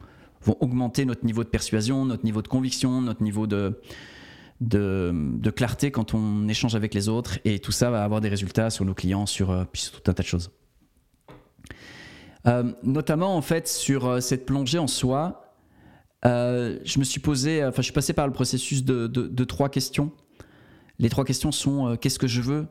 [0.43, 3.81] vont augmenter notre niveau de persuasion, notre niveau de conviction, notre niveau de,
[4.63, 8.71] de, clarté quand on échange avec les autres et tout ça va avoir des résultats
[8.71, 10.51] sur nos clients, sur, euh, tout un tas de choses.
[12.47, 15.39] Euh, notamment en fait sur euh, cette plongée en soi,
[16.25, 20.13] je me suis posé, enfin je suis passé par le processus de, trois questions.
[20.99, 22.67] Les trois questions sont qu'est-ce que je veux?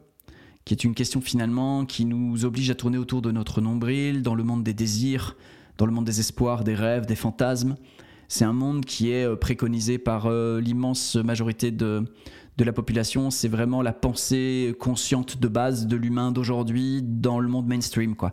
[0.64, 4.36] Qui est une question finalement qui nous oblige à tourner autour de notre nombril, dans
[4.36, 5.36] le monde des désirs,
[5.78, 7.76] dans le monde des espoirs, des rêves, des fantasmes.
[8.32, 12.06] C'est un monde qui est euh, préconisé par euh, l'immense majorité de,
[12.56, 13.30] de la population.
[13.30, 18.32] C'est vraiment la pensée consciente de base de l'humain d'aujourd'hui dans le monde mainstream, quoi.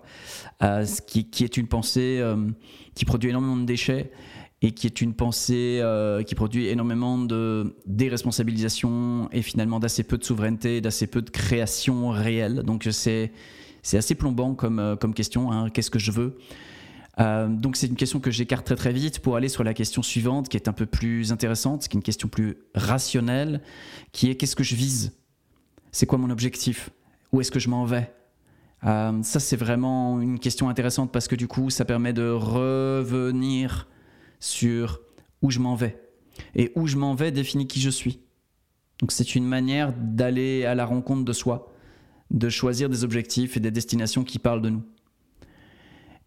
[0.63, 2.23] Euh, qui, qui, est une pensée
[2.95, 4.13] qui produit énormément de déchets
[4.63, 5.83] et qui est une pensée
[6.29, 12.11] qui produit énormément de déresponsabilisation et finalement d'assez peu de souveraineté, d'assez peu de création
[12.11, 12.63] réelle.
[12.63, 13.33] Donc c'est
[13.83, 15.51] c'est assez plombant comme, comme question.
[15.51, 15.71] Hein.
[15.71, 16.39] Qu'est-ce que je veux?
[17.21, 20.03] Euh, donc c'est une question que j'écarte très très vite pour aller sur la question
[20.03, 23.61] suivante qui est un peu plus intéressante, qui est une question plus rationnelle,
[24.13, 25.13] qui est qu'est-ce que je vise?
[25.91, 26.91] C'est quoi mon objectif?
[27.33, 28.13] Où est-ce que je m'en vais?
[28.85, 33.89] Euh, Ça c'est vraiment une question intéressante parce que du coup ça permet de revenir
[34.39, 35.01] sur
[35.43, 36.01] où je m'en vais.
[36.55, 38.21] Et où je m'en vais définit qui je suis.
[39.01, 41.73] Donc c'est une manière d'aller à la rencontre de soi,
[42.31, 44.83] de choisir des objectifs et des destinations qui parlent de nous.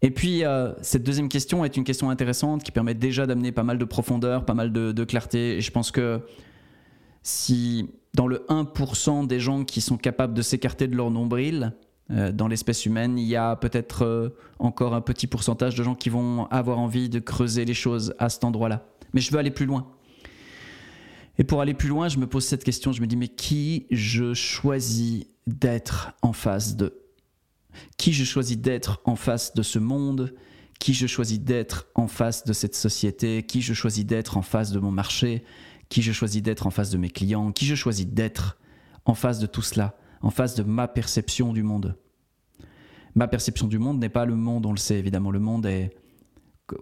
[0.02, 3.62] Et puis, euh, cette deuxième question est une question intéressante qui permet déjà d'amener pas
[3.62, 5.56] mal de profondeur, pas mal de, clarté.
[5.56, 6.20] Et je pense que
[7.22, 11.72] si dans le 1% des gens qui sont capables de s'écarter de leur nombril,
[12.10, 15.94] euh, dans l'espèce humaine, il y a peut-être euh, encore un petit pourcentage de gens
[15.94, 18.84] qui vont avoir envie de creuser les choses à cet endroit-là.
[19.14, 19.86] Mais je veux aller plus loin.
[21.38, 23.86] Et pour aller plus loin, je me pose cette question, je me dis, mais qui
[23.90, 27.01] je choisis d'être en face de
[27.96, 30.34] qui je choisis d'être en face de ce monde,
[30.78, 34.72] qui je choisis d'être en face de cette société, qui je choisis d'être en face
[34.72, 35.44] de mon marché,
[35.88, 38.58] qui je choisis d'être en face de mes clients, qui je choisis d'être
[39.04, 41.96] en face de tout cela, en face de ma perception du monde?
[43.14, 45.94] Ma perception du monde n'est pas le monde, on le sait évidemment, le monde est,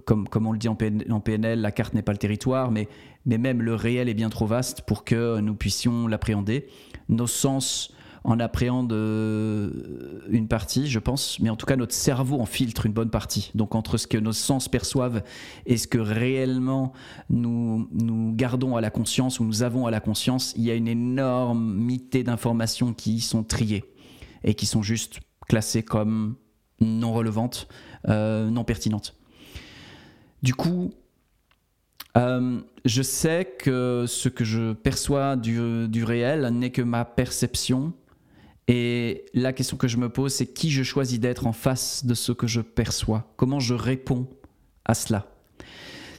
[0.06, 2.88] comme, on le dit en PNL, la carte n'est pas le territoire, mais
[3.26, 6.68] même le réel est bien trop vaste pour que nous puissions l'appréhender.
[7.08, 7.92] Nos sens
[8.24, 9.70] en appréhende euh,
[10.28, 13.50] une partie, je pense, mais en tout cas notre cerveau en filtre une bonne partie.
[13.54, 15.22] Donc entre ce que nos sens perçoivent
[15.66, 16.92] et ce que réellement
[17.30, 17.88] nous,
[18.34, 22.22] gardons à la conscience ou nous avons à la conscience, il y a une énormité
[22.22, 23.84] d'informations qui sont triées
[24.44, 26.36] et qui sont juste classées comme
[26.80, 27.68] non relevantes,
[28.08, 29.16] euh, non pertinentes.
[30.42, 30.92] Du coup,
[32.16, 37.92] euh, je sais que ce que je perçois du réel n'est que ma perception
[38.72, 42.14] et la question que je me pose, c'est qui je choisis d'être en face de
[42.14, 43.34] ce que je perçois?
[43.36, 44.28] Comment je réponds
[44.84, 45.26] à cela?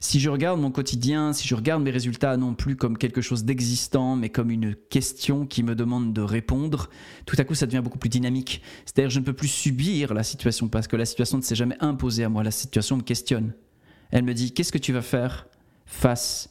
[0.02, 3.46] Si je regarde mon quotidien, si je regarde mes résultats non plus comme quelque chose
[3.46, 6.90] d'existant, mais comme une question qui me demande de répondre,
[7.26, 8.62] tout à coup ça devient beaucoup plus dynamique.
[8.84, 11.78] C'est-à-dire je ne peux plus subir la situation parce que la situation ne s'est jamais
[11.80, 13.54] imposée à moi, la situation me questionne.
[14.10, 15.48] Elle me dit qu'est-ce que tu vas faire
[15.86, 16.50] face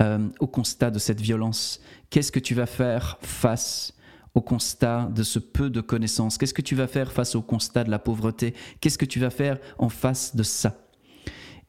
[0.00, 1.82] euh, au constat de cette violence?
[2.08, 3.95] Qu'est-ce que tu vas faire face
[4.36, 7.84] au constat de ce peu de connaissances Qu'est-ce que tu vas faire face au constat
[7.84, 8.54] de la pauvreté?
[8.80, 10.86] Qu'est-ce que tu vas faire en face de ça?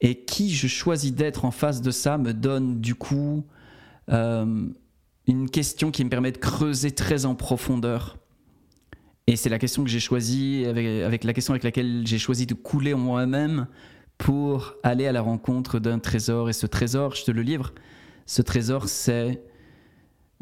[0.02, 3.46] Et qui je choisis d'être en face de ça me donne du coup
[4.12, 4.68] euh,
[5.28, 8.18] une question qui me permet de creuser très en profondeur.
[9.28, 12.54] Et c'est la question que j'ai choisie, avec, la question avec laquelle j'ai choisi de
[12.54, 13.68] couler en moi-même
[14.18, 16.50] pour aller à la rencontre d'un trésor.
[16.50, 17.74] Et ce trésor, je te le livre,
[18.26, 19.42] ce trésor, c'est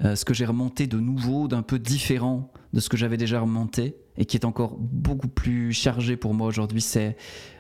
[0.04, 3.40] euh, ce que j'ai remonté de nouveau, d'un peu différent de ce que j'avais déjà
[3.40, 7.16] remonté et qui est encore beaucoup plus chargé pour moi aujourd'hui, c'est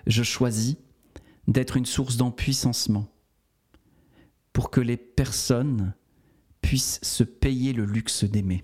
[0.07, 0.75] je choisis
[1.47, 3.07] d'être une source d'empuissancement
[4.51, 5.93] pour que les personnes
[6.61, 8.63] puissent se payer le luxe d'aimer.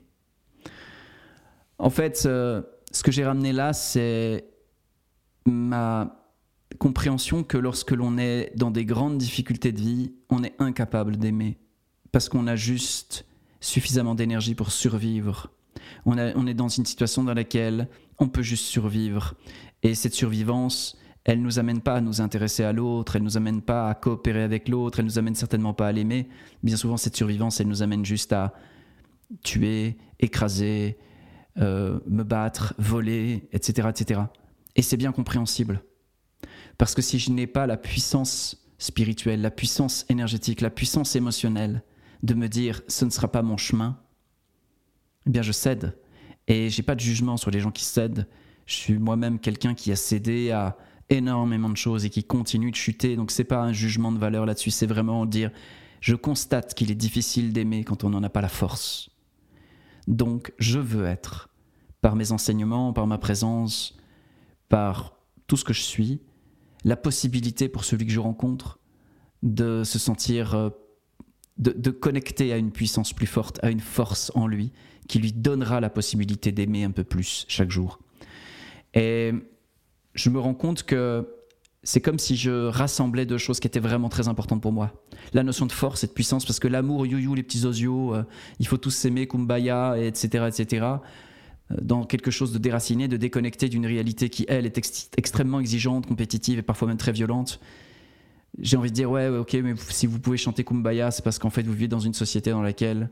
[1.78, 4.46] En fait, euh, ce que j'ai ramené là, c'est
[5.46, 6.18] ma
[6.80, 11.58] compréhension que lorsque l'on est dans des grandes difficultés de vie, on est incapable d'aimer
[12.12, 13.26] parce qu'on a juste
[13.62, 15.52] suffisamment d'énergie pour survivre.
[16.06, 17.88] On, est dans une situation dans laquelle
[18.20, 19.36] on peut juste survivre.
[19.84, 23.28] Et cette survivance, elle ne nous amène pas à nous intéresser à l'autre, elle ne
[23.28, 26.28] nous amène pas à coopérer avec l'autre, elle ne nous amène certainement pas à l'aimer.
[26.64, 28.54] Bien souvent, cette survivance, elle nous amène juste à
[29.44, 30.98] tuer, écraser,
[31.60, 33.90] euh, me battre, voler, etc.
[33.90, 34.22] etc.
[34.76, 35.84] Et c'est bien compréhensible.
[36.78, 41.84] Parce que si je n'ai pas la puissance spirituelle, la puissance énergétique, la puissance émotionnelle
[42.24, 43.98] de me dire ce ne sera pas mon chemin,
[45.26, 45.98] eh bien je cède.
[46.48, 48.28] Et j'ai pas de jugement sur les gens qui cèdent.
[48.66, 50.78] Je suis moi-même quelqu'un qui a cédé à
[51.10, 53.16] énormément de choses et qui continue de chuter.
[53.16, 55.52] Donc c'est pas un jugement de valeur là-dessus, c'est vraiment dire
[56.00, 59.10] je constate qu'il est difficile d'aimer quand on n'en a pas la force.
[60.08, 61.50] Donc je veux être,
[62.02, 63.98] par mes enseignements, par ma présence,
[64.68, 65.16] par
[65.48, 66.22] tout ce que je suis,
[66.84, 68.80] la possibilité pour celui que je rencontre
[69.44, 70.70] de se sentir, euh,
[71.62, 74.72] de, connecter à une puissance plus forte, à une force en lui,
[75.08, 78.00] qui lui donnera la possibilité d'aimer un peu plus chaque jour.
[78.94, 79.32] Et
[80.16, 81.28] je me rends compte que
[81.84, 84.92] c'est comme si je rassemblais deux choses qui étaient vraiment très importantes pour moi.
[85.34, 88.24] La notion de force et de puissance, parce que l'amour, you-you, les petits osios, euh,
[88.60, 93.70] il faut tous s'aimer, kumbaya, etc., etc., euh, dans quelque chose de déraciné, de déconnecté
[93.70, 94.78] d'une réalité qui, elle, est
[95.18, 97.60] extrêmement exigeante, compétitive et parfois même très violente.
[98.60, 101.50] J'ai envie de dire, ouais, ok, mais si vous pouvez chanter kumbaya, c'est parce qu'en
[101.50, 103.10] fait, vous vivez dans une société dans laquelle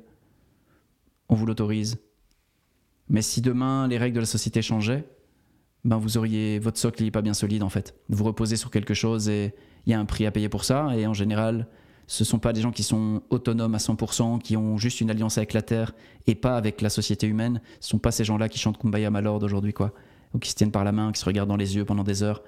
[1.30, 1.98] on vous l'autorise.
[3.08, 5.08] Mais si demain, les règles de la société changeaient,
[5.86, 7.96] ben vous auriez votre socle n'est pas bien solide en fait.
[8.10, 9.54] Vous reposez sur quelque chose et
[9.86, 10.96] il y a un prix à payer pour ça.
[10.98, 11.68] Et en général,
[12.08, 15.38] ce sont pas des gens qui sont autonomes à 100%, qui ont juste une alliance
[15.38, 15.94] avec la terre
[16.28, 17.62] et pas avec la société humaine.
[17.80, 19.94] Ce sont pas ces gens-là qui chantent Kumbaya Malord aujourd'hui quoi,
[20.34, 22.24] ou qui se tiennent par la main, qui se regardent dans les yeux pendant des
[22.24, 22.44] heures.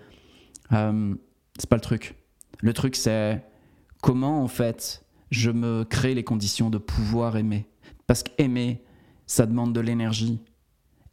[0.73, 1.15] Euh,
[1.57, 2.15] c'est pas le truc.
[2.59, 3.43] Le truc c'est
[4.01, 7.67] comment en fait je me crée les conditions de pouvoir aimer.
[8.05, 8.83] Parce qu'aimer,
[9.25, 10.41] ça demande de l'énergie.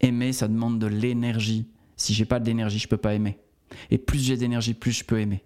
[0.01, 1.69] Aimer, ça demande de l'énergie.
[1.97, 3.39] Si j'ai pas d'énergie, je peux pas aimer.
[3.91, 5.45] Et plus j'ai d'énergie, plus je peux aimer.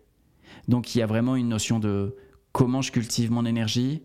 [0.68, 2.16] Donc il y a vraiment une notion de
[2.52, 4.02] comment je cultive mon énergie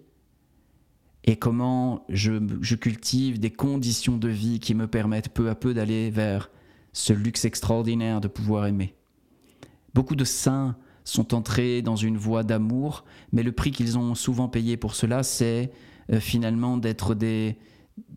[1.23, 5.73] et comment je, je cultive des conditions de vie qui me permettent peu à peu
[5.73, 6.50] d'aller vers
[6.93, 8.95] ce luxe extraordinaire de pouvoir aimer.
[9.93, 10.76] Beaucoup de saints
[11.08, 15.24] sont entrés dans une voie d'amour, mais le prix qu'ils ont souvent payé pour cela,
[15.24, 15.72] c'est
[16.12, 17.58] euh, finalement d'être des,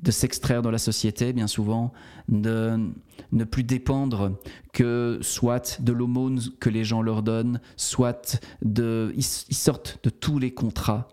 [0.03, 1.92] de s'extraire de la société, bien souvent,
[2.29, 2.90] de
[3.31, 4.40] ne plus dépendre
[4.72, 9.12] que soit de l'aumône que les gens leur donnent, soit de...
[9.16, 11.07] Ils, sortent de tous les contrats,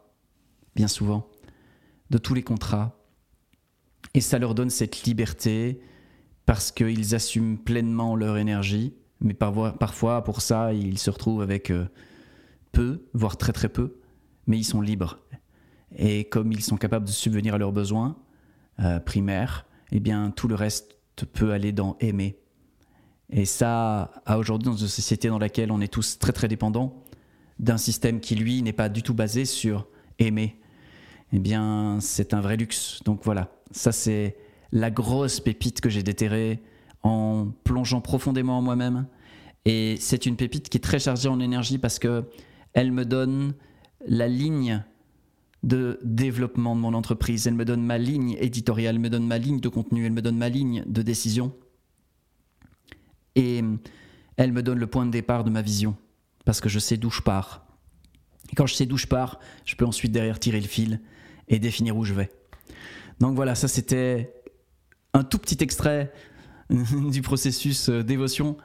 [0.76, 1.30] bien souvent,
[2.10, 2.98] de tous les contrats.
[4.16, 5.80] Et ça leur donne cette liberté
[6.48, 11.88] parce qu'ils assument pleinement leur énergie, mais parfois, pour ça, ils se retrouvent avec euh,
[12.72, 13.98] peu, voire très très peu,
[14.46, 15.20] mais ils sont libres.
[15.96, 18.18] Et comme ils sont capables de subvenir à leurs besoins,
[18.80, 22.38] euh, primaire, eh bien tout le reste peut aller dans aimer.
[23.30, 27.04] Et ça, à aujourd'hui, dans une société dans laquelle on est tous très très dépendants
[27.60, 29.88] d'un système qui lui n'est pas du tout basé sur
[30.20, 30.60] aimer,
[31.34, 33.02] eh bien c'est un vrai luxe.
[33.04, 34.38] Donc voilà, ça c'est
[34.72, 36.62] la grosse pépite que j'ai déterrée
[37.08, 39.08] en plongeant profondément en moi-même.
[39.66, 42.26] Et c'est une pépite qui est très chargée en énergie parce que
[42.74, 43.54] elle me donne
[44.06, 44.84] la ligne
[45.64, 47.48] de développement de mon entreprise.
[47.48, 50.22] Elle me donne ma ligne éditoriale, elle me donne ma ligne de contenu, elle me
[50.22, 51.54] donne ma ligne de décision.
[53.36, 53.64] Et
[54.36, 55.96] elle me donne le point de départ de ma vision,
[56.46, 57.66] parce que je sais d'où je pars.
[58.52, 61.02] Et quand je sais d'où je pars, je peux ensuite derrière tirer le fil
[61.48, 62.32] et définir où je vais.
[63.20, 64.34] Donc voilà, ça c'était
[65.14, 66.12] un tout petit extrait
[67.12, 68.58] du processus euh, dévotion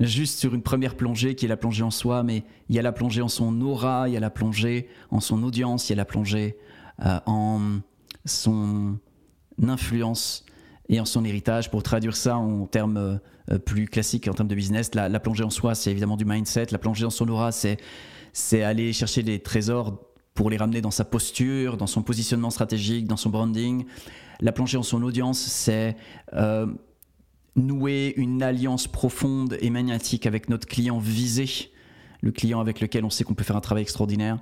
[0.00, 2.82] juste sur une première plongée qui est la plongée en soi, mais il y a
[2.82, 5.94] la plongée en son aura, il y a la plongée en son audience, il y
[5.94, 6.56] a la plongée
[7.04, 7.60] euh, en
[8.24, 8.98] son
[9.62, 10.44] influence
[10.88, 11.70] et en son héritage.
[11.70, 13.20] Pour traduire ça en termes
[13.50, 16.68] euh, plus classiques, en termes de business, la, plongée en soi, c'est évidemment du mindset.
[16.70, 17.76] La plongée en son aura, c'est,
[18.32, 20.00] c'est aller chercher des trésors
[20.34, 23.84] pour les ramener dans sa posture, dans son positionnement stratégique, dans son branding.
[24.40, 25.96] La plongée en son audience, c'est
[27.56, 31.70] nouer une alliance profonde et magnétique avec notre client visé,
[32.20, 34.38] le client avec lequel on sait qu'on peut faire un travail extraordinaire.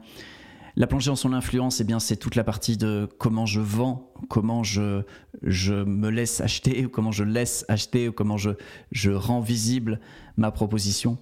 [0.77, 4.13] La plongée en son influence, eh bien, c'est toute la partie de comment je vends,
[4.29, 5.03] comment je,
[5.43, 8.51] je me laisse acheter, ou comment je laisse acheter, ou comment je,
[8.93, 9.99] je rends visible
[10.37, 11.19] ma proposition.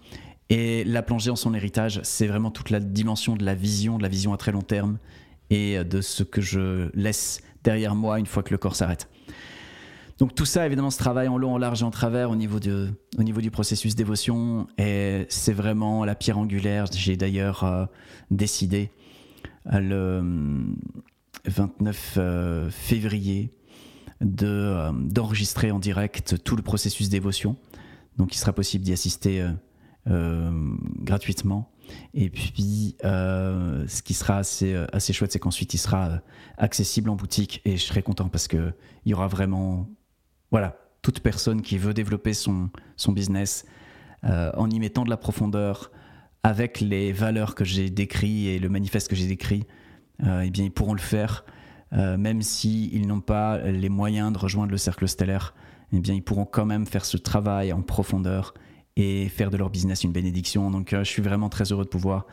[0.51, 4.03] Et la plongée en son héritage, c'est vraiment toute la dimension de la vision, de
[4.03, 4.99] la vision à très long terme,
[5.49, 9.09] et de ce que je laisse derrière moi une fois que le corps s'arrête.
[10.19, 12.59] Donc tout ça, évidemment, se travaille en long, en large et en travers au niveau,
[12.59, 12.89] de,
[13.19, 14.67] au niveau du processus d'évotion.
[14.79, 16.87] Et c'est vraiment la pierre angulaire.
[16.91, 17.85] J'ai d'ailleurs euh,
[18.31, 18.91] décidé
[19.73, 20.75] euh, le,
[21.45, 22.19] 29
[22.71, 23.53] février
[24.21, 27.57] de, d'enregistrer en direct tout le processus d'émotion.
[28.17, 29.47] Donc il sera possible d'y assister
[30.07, 31.71] gratuitement.
[32.15, 36.21] Et puis, ce qui sera assez, assez chouette, c'est qu'ensuite, il sera
[36.59, 39.89] accessible en boutique et je serai content parce qu'il y aura vraiment,
[40.51, 43.65] voilà, toute personne qui veut développer son, son business
[44.23, 45.93] en y mettant de la profondeur,
[46.47, 49.65] avec les valeurs que j'ai décrites et le manifeste que j'ai décrit,
[50.23, 51.45] euh, eh bien, ils pourront le faire,
[51.93, 55.55] euh, même s'ils n'ont pas les moyens de rejoindre le cercle stellaire.
[55.93, 58.55] Eh bien, ils pourront quand même faire ce travail en profondeur
[58.95, 60.71] et faire de leur business une bénédiction.
[60.71, 62.27] Donc, euh, je suis vraiment très heureux de pouvoir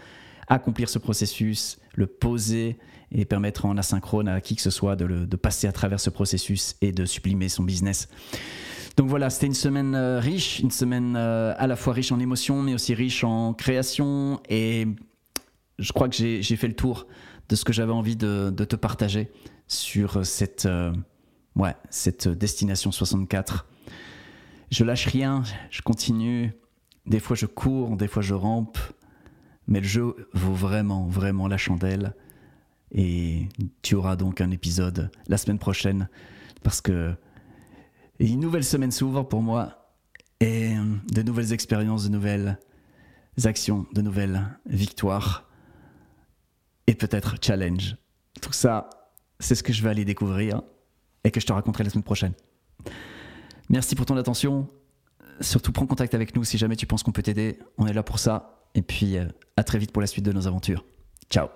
[0.48, 2.78] accomplir ce processus, le poser
[3.12, 6.10] et permettre en asynchrone à qui que ce soit de, de passer à travers ce
[6.10, 8.10] processus et de sublimer son business.
[8.96, 12.20] Donc voilà, c'était une semaine euh, riche, une semaine euh, à la fois riche en
[12.20, 14.40] émotions, mais aussi riche en création.
[14.50, 14.88] Et
[15.80, 17.08] je crois que j'ai fait le tour
[17.50, 19.32] de ce que j'avais envie de, te partager
[19.68, 20.94] sur cette, euh,
[21.56, 23.66] ouais, cette destination 64.
[24.70, 26.54] Je lâche rien, je continue.
[27.06, 28.78] Des fois je cours, des fois je rampe.
[29.68, 32.16] Mais le jeu vaut vraiment, vraiment la chandelle.
[32.92, 33.48] Et
[33.82, 36.10] tu auras donc un épisode la semaine prochaine
[36.62, 37.16] parce que
[38.20, 39.90] une nouvelle semaine s'ouvre pour moi
[40.40, 40.76] et
[41.12, 42.60] de nouvelles expériences, de nouvelles
[43.46, 45.50] actions, de nouvelles victoires
[46.88, 47.96] et peut-être challenge.
[48.42, 48.90] Tout ça,
[49.40, 50.62] c'est ce que je vais aller découvrir
[51.24, 52.34] et que je te raconterai la semaine prochaine.
[53.70, 54.70] Merci pour ton attention.
[55.42, 57.60] Surtout prends contact avec nous si jamais tu penses qu'on peut t'aider.
[57.78, 58.63] On est là pour ça.
[58.76, 59.18] Et puis
[59.58, 60.86] à très vite pour la suite de nos aventures.
[61.30, 61.48] Ciao